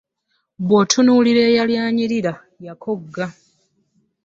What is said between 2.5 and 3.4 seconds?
yakogga,